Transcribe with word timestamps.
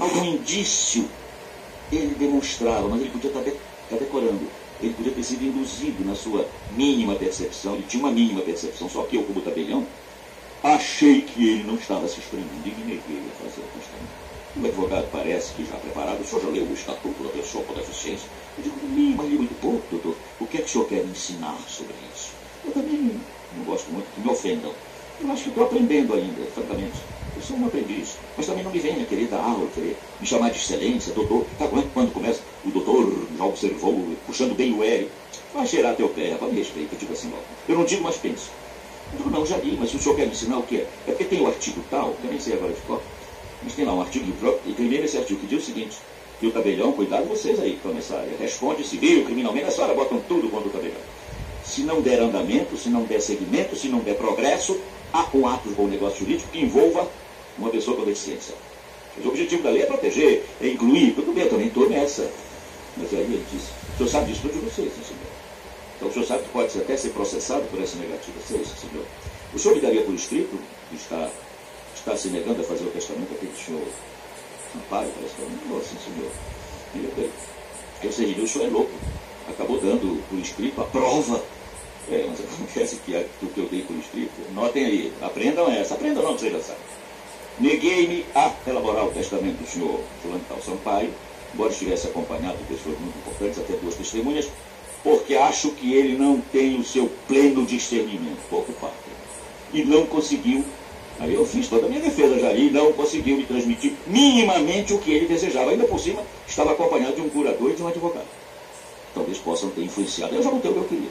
algum 0.00 0.24
indício 0.24 1.04
ele 1.92 2.14
demonstrava, 2.14 2.88
mas 2.88 3.00
ele 3.00 3.10
podia 3.10 3.30
estar, 3.30 3.42
de, 3.42 3.50
estar 3.50 3.96
decorando. 3.96 4.40
Ele 4.80 4.94
podia 4.94 5.12
ter 5.12 5.22
sido 5.22 5.44
induzido 5.44 6.04
na 6.04 6.14
sua 6.14 6.46
mínima 6.74 7.14
percepção, 7.14 7.74
ele 7.74 7.84
tinha 7.86 8.02
uma 8.02 8.12
mínima 8.12 8.40
percepção, 8.40 8.88
só 8.88 9.02
que 9.02 9.16
eu, 9.16 9.22
como 9.24 9.40
tabelião, 9.42 9.86
achei 10.62 11.20
que 11.20 11.46
ele 11.46 11.64
não 11.64 11.74
estava 11.74 12.08
se 12.08 12.20
exprimindo 12.20 12.50
e 12.64 12.70
me 12.70 12.84
neguei 12.84 13.22
a 13.28 13.42
fazer 13.42 13.60
o 13.60 13.78
testamento. 13.78 14.30
O 14.56 14.66
advogado 14.66 15.08
parece 15.12 15.52
que 15.52 15.64
já 15.64 15.76
preparado, 15.76 16.20
o 16.20 16.24
senhor 16.24 16.42
já 16.42 16.48
leu 16.48 16.64
o 16.64 16.72
Estatuto 16.72 17.22
da 17.22 17.28
Pessoa 17.30 17.62
com 17.64 17.74
Deficiência? 17.74 18.26
Eu 18.58 18.64
digo, 18.64 18.76
li, 18.94 19.14
mas 19.14 19.28
li 19.28 19.36
muito 19.36 19.60
pouco, 19.60 19.82
doutor. 19.90 20.16
O 20.40 20.46
que 20.46 20.56
é 20.56 20.60
que 20.60 20.66
o 20.66 20.68
senhor 20.68 20.88
quer 20.88 21.04
me 21.04 21.10
ensinar 21.10 21.56
sobre 21.68 21.94
isso? 22.12 22.32
Eu 22.64 22.72
também 22.72 23.20
não 23.56 23.64
gosto 23.64 23.90
muito 23.90 24.06
que 24.14 24.20
me 24.20 24.28
ofendam. 24.28 24.72
Eu 25.20 25.30
acho 25.30 25.42
que 25.44 25.48
estou 25.50 25.64
aprendendo 25.64 26.14
ainda, 26.14 26.42
francamente. 26.54 26.98
Eu 27.40 27.46
sou 27.46 27.56
um 27.56 27.66
aprendiz, 27.66 28.18
mas 28.36 28.44
também 28.44 28.62
não 28.62 28.70
me 28.70 28.78
venha 28.78 29.02
querer 29.06 29.24
dar 29.24 29.38
aula, 29.38 29.66
querer 29.74 29.96
me 30.20 30.26
chamar 30.26 30.50
de 30.50 30.58
excelência, 30.58 31.14
doutor. 31.14 31.46
Tá 31.58 31.66
quando 31.66 32.12
começa, 32.12 32.42
o 32.66 32.70
doutor 32.70 33.10
já 33.38 33.44
observou, 33.46 34.14
puxando 34.26 34.54
bem 34.54 34.74
o 34.74 34.84
R. 34.84 35.08
Vai 35.54 35.66
cheirar 35.66 35.96
teu 35.96 36.10
pé, 36.10 36.32
rapaz, 36.32 36.52
me 36.52 36.58
respeita, 36.58 36.96
digo 36.96 37.14
assim, 37.14 37.32
ó. 37.34 37.38
Eu 37.66 37.78
não 37.78 37.86
digo, 37.86 38.04
mas 38.04 38.16
penso. 38.16 38.50
Eu 39.12 39.16
digo, 39.16 39.30
não, 39.30 39.46
já 39.46 39.56
li, 39.56 39.74
mas 39.80 39.94
o 39.94 39.98
senhor 39.98 40.16
quer 40.16 40.26
me 40.26 40.32
ensinar 40.32 40.58
o 40.58 40.64
quê? 40.64 40.84
É 41.08 41.12
porque 41.12 41.24
tem 41.24 41.40
o 41.40 41.46
artigo 41.46 41.82
tal, 41.90 42.12
que 42.20 42.26
eu 42.26 42.30
nem 42.30 42.38
sei 42.38 42.52
agora 42.52 42.74
de 42.74 42.80
qual, 42.82 43.02
mas 43.62 43.72
tem 43.72 43.86
lá 43.86 43.94
um 43.94 44.02
artigo 44.02 44.26
e 44.66 44.72
primeiro 44.74 45.06
esse 45.06 45.16
artigo 45.16 45.40
que 45.40 45.46
diz 45.46 45.62
o 45.62 45.66
seguinte, 45.66 45.96
que 46.38 46.46
o 46.46 46.50
tabelião, 46.50 46.92
cuidado 46.92 47.24
vocês 47.24 47.58
aí 47.58 47.80
que 47.82 48.14
área, 48.14 48.36
responde 48.38 48.84
civil, 48.84 49.24
criminalmente, 49.24 49.64
essa 49.64 49.82
hora 49.82 49.94
botam 49.94 50.20
tudo 50.28 50.50
contra 50.50 50.68
o 50.68 50.72
tabelião. 50.72 51.00
Se 51.64 51.80
não 51.84 52.02
der 52.02 52.20
andamento, 52.20 52.76
se 52.76 52.90
não 52.90 53.04
der 53.04 53.22
seguimento, 53.22 53.74
se 53.74 53.88
não 53.88 54.00
der 54.00 54.16
progresso, 54.18 54.78
há 55.10 55.26
um 55.34 55.46
ato 55.46 55.70
de 55.70 55.74
bom 55.74 55.86
negócio 55.86 56.18
jurídico 56.18 56.50
que 56.50 56.60
envolva 56.60 57.08
uma 57.60 57.70
pessoa 57.70 57.96
com 57.96 58.04
deficiência. 58.04 58.54
O 59.22 59.28
objetivo 59.28 59.62
da 59.62 59.70
lei 59.70 59.82
é 59.82 59.86
proteger, 59.86 60.44
é 60.60 60.68
incluir, 60.68 61.14
tudo 61.14 61.32
bem, 61.32 61.44
eu 61.44 61.50
também 61.50 61.66
estou 61.66 61.88
nessa. 61.88 62.30
Mas 62.96 63.12
aí 63.12 63.20
ele 63.20 63.44
disse, 63.50 63.68
o 63.94 63.96
senhor 63.98 64.08
sabe 64.08 64.32
disso, 64.32 64.48
de 64.48 64.58
vocês, 64.58 64.92
sim, 64.92 65.02
senhor. 65.02 65.30
Então 65.96 66.08
o 66.08 66.12
senhor 66.12 66.26
sabe 66.26 66.42
que 66.44 66.48
pode 66.50 66.78
até 66.78 66.96
ser 66.96 67.10
processado 67.10 67.64
por 67.70 67.80
essa 67.80 67.96
negativa. 67.96 68.38
Sim, 68.46 68.64
senhor. 68.64 69.04
O 69.54 69.58
senhor 69.58 69.74
me 69.74 69.80
daria 69.80 70.02
por 70.02 70.14
escrito, 70.14 70.58
que 70.88 70.96
está, 70.96 71.30
está 71.94 72.16
se 72.16 72.28
negando 72.28 72.60
a 72.62 72.64
fazer 72.64 72.84
o 72.84 72.90
testamento 72.90 73.34
aquele 73.34 73.52
senhor 73.56 73.82
Amparo, 74.76 75.10
parece 75.16 75.34
que 75.34 75.42
um 75.42 75.50
negócio, 75.50 75.90
sim, 75.90 76.14
senhor. 76.14 76.30
E 76.94 77.04
eu 77.04 77.10
falei, 77.10 77.30
porque 77.92 78.12
senhor, 78.12 78.44
o 78.44 78.48
senhor 78.48 78.66
é 78.66 78.70
louco. 78.70 78.92
Acabou 79.48 79.80
dando 79.80 80.22
por 80.28 80.38
escrito 80.38 80.80
a 80.80 80.84
prova 80.84 81.42
é, 82.10 82.26
mas 82.28 82.40
acontece 82.40 82.96
que 82.96 83.14
o 83.42 83.48
que 83.48 83.58
eu 83.58 83.66
dei 83.66 83.82
por 83.82 83.96
escrito, 83.96 84.32
notem 84.52 84.84
aí, 84.84 85.12
aprendam 85.20 85.70
essa, 85.70 85.94
aprendam 85.94 86.24
não, 86.24 86.32
vocês 86.36 86.52
já 86.52 86.60
sabem. 86.60 86.82
Neguei-me 87.60 88.24
a 88.34 88.54
elaborar 88.66 89.04
o 89.04 89.10
testamento 89.10 89.58
do 89.58 89.68
senhor 89.68 90.00
Fulano 90.22 90.40
Tal 90.48 90.62
Sampaio, 90.62 91.10
embora 91.52 91.70
estivesse 91.70 92.06
acompanhado 92.06 92.56
de 92.56 92.64
pessoas 92.64 92.98
muito 92.98 93.18
importantes, 93.18 93.58
até 93.58 93.74
duas 93.74 93.94
testemunhas, 93.96 94.48
porque 95.04 95.34
acho 95.34 95.70
que 95.72 95.92
ele 95.92 96.16
não 96.16 96.40
tem 96.40 96.80
o 96.80 96.82
seu 96.84 97.10
pleno 97.28 97.66
discernimento, 97.66 98.38
pouco 98.48 98.72
parte. 98.72 98.96
E 99.74 99.84
não 99.84 100.06
conseguiu, 100.06 100.64
aí 101.18 101.34
eu 101.34 101.44
fiz 101.44 101.68
toda 101.68 101.84
a 101.84 101.88
minha 101.90 102.00
defesa 102.00 102.38
já, 102.38 102.50
e 102.54 102.70
não 102.70 102.94
conseguiu 102.94 103.36
me 103.36 103.44
transmitir 103.44 103.92
minimamente 104.06 104.94
o 104.94 104.98
que 104.98 105.12
ele 105.12 105.26
desejava. 105.26 105.70
Ainda 105.70 105.84
por 105.84 106.00
cima, 106.00 106.22
estava 106.48 106.72
acompanhado 106.72 107.16
de 107.16 107.20
um 107.20 107.28
curador 107.28 107.72
e 107.72 107.74
de 107.74 107.82
um 107.82 107.88
advogado. 107.88 108.26
Talvez 109.14 109.36
possam 109.36 109.68
ter 109.68 109.82
influenciado. 109.82 110.34
Eu 110.34 110.42
já 110.42 110.50
não 110.50 110.60
tenho 110.60 110.72
o 110.72 110.76
que 110.78 110.84
eu 110.84 110.88
queria. 110.88 111.10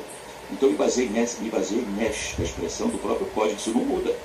Então 0.51 0.67
me 0.67 0.75
baseei, 0.75 1.09
nessa, 1.09 1.39
me 1.43 1.49
baseei 1.49 1.83
nesta 1.95 2.41
expressão 2.41 2.87
do 2.87 2.97
próprio 2.97 3.27
código, 3.27 3.59
isso 3.59 3.69
não 3.69 3.81
muda. 3.81 4.15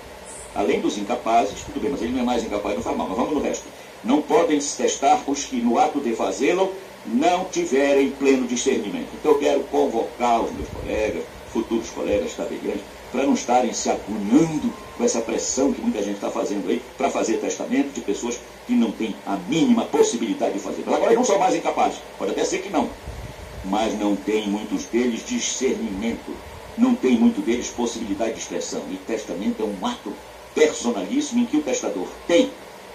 Além 0.55 0.81
dos 0.81 0.97
incapazes, 0.97 1.61
tudo 1.65 1.81
bem, 1.81 1.91
mas 1.91 2.03
ele 2.03 2.13
não 2.13 2.21
é 2.21 2.25
mais 2.25 2.45
incapaz, 2.45 2.75
não 2.75 2.83
faz 2.83 2.97
mal, 2.97 3.09
mas 3.09 3.17
vamos 3.17 3.35
no 3.35 3.41
resto. 3.41 3.65
Não 4.03 4.23
podem 4.23 4.61
se 4.61 4.77
testar 4.77 5.23
os 5.27 5.45
que 5.45 5.57
no 5.57 5.79
ato 5.79 6.01
de 6.01 6.15
fazê-lo 6.15 6.73
não 7.07 7.45
tiverem 7.47 8.11
pleno 8.11 8.47
discernimento. 8.47 9.09
Então 9.15 9.33
eu 9.33 9.39
quero 9.39 9.61
convocar 9.65 10.43
os 10.43 10.53
meus 10.53 10.69
colegas, 10.69 11.25
futuros 11.53 11.91
colegas 11.91 12.33
tabelianos, 12.35 12.83
para 13.11 13.25
não 13.25 13.35
estarem 13.35 13.73
se 13.73 13.91
agoniando 13.91 14.73
com 14.97 15.05
essa 15.05 15.21
pressão 15.21 15.73
que 15.73 15.81
muita 15.81 16.03
gente 16.03 16.17
está 16.17 16.31
fazendo 16.31 16.69
aí 16.69 16.83
para 16.97 17.11
fazer 17.11 17.39
testamento 17.39 17.93
de 17.93 18.01
pessoas 18.01 18.39
que 18.67 18.73
não 18.73 18.91
têm 18.91 19.15
a 19.27 19.37
mínima 19.49 19.85
possibilidade 19.85 20.55
de 20.55 20.61
fazer. 20.61 20.83
Mas 20.85 20.95
agora 20.95 21.15
não 21.15 21.25
são 21.25 21.39
mais 21.39 21.55
incapazes, 21.55 21.99
pode 22.19 22.33
até 22.33 22.45
ser 22.45 22.59
que 22.59 22.71
não 22.71 22.89
mas 23.65 23.99
não 23.99 24.15
tem 24.15 24.49
muitos 24.49 24.85
deles 24.85 25.25
discernimento, 25.27 26.35
não 26.77 26.95
tem 26.95 27.19
muito 27.19 27.41
deles 27.41 27.69
possibilidade 27.69 28.35
de 28.35 28.41
expressão. 28.41 28.83
E 28.91 28.97
testamento 28.97 29.63
é 29.63 29.65
um 29.65 29.87
ato 29.87 30.13
personalíssimo 30.55 31.43
em 31.43 31.47
que 31.47 31.57
o 31.57 31.63
testador 31.63 32.07
tem 32.27 32.51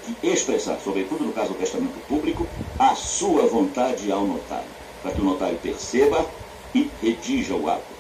que 0.06 0.28
expressar, 0.28 0.80
sobretudo 0.84 1.26
no 1.26 1.34
caso 1.34 1.50
do 1.50 1.60
testamento 1.60 2.00
público, 2.08 2.48
a 2.78 2.96
sua 2.96 3.46
vontade 3.48 4.12
ao 4.12 4.26
notário, 4.26 4.70
para 5.02 5.12
que 5.12 5.22
o 5.22 5.26
notário 5.26 5.58
perceba 5.58 6.26
e 6.74 6.90
redija 7.02 7.56
o 7.56 7.70
ato. 7.70 8.00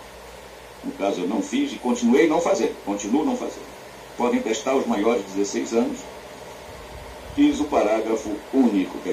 No 0.83 0.91
caso, 0.93 1.21
eu 1.21 1.27
não 1.27 1.41
fiz 1.41 1.73
e 1.73 1.75
continuei 1.75 2.27
não 2.27 2.39
fazendo, 2.39 2.75
continuo 2.85 3.25
não 3.25 3.35
fazendo. 3.35 3.67
Podem 4.17 4.41
testar 4.41 4.75
os 4.75 4.85
maiores 4.85 5.25
de 5.25 5.31
16 5.33 5.73
anos, 5.73 5.99
diz 7.35 7.59
o 7.59 7.65
parágrafo 7.65 8.31
único. 8.53 8.97